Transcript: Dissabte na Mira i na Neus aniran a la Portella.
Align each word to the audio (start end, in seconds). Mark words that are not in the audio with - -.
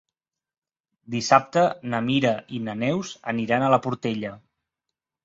Dissabte 1.15 1.65
na 1.93 1.99
Mira 2.07 2.31
i 2.57 2.63
na 2.69 2.75
Neus 2.85 3.13
aniran 3.33 3.67
a 3.67 3.69
la 3.75 3.81
Portella. 3.85 4.33